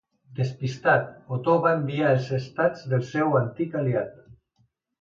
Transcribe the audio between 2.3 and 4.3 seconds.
estats del seu antic aliat.